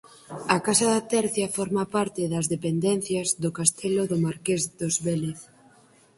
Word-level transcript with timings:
A 0.55 0.57
Casa 0.65 0.85
da 0.93 1.01
Tercia 1.13 1.47
forma 1.57 1.83
parte 1.95 2.21
das 2.33 2.49
dependencias 2.55 3.27
do 3.43 3.49
Castelo 3.59 4.03
do 4.11 4.17
Marqués 4.25 4.61
dos 4.79 4.95
Vélez. 5.05 5.39